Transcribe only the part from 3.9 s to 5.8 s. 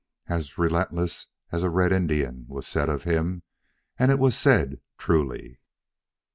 and it was said truly.